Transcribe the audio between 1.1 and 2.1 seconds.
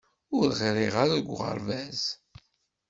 deg uɣerbaz.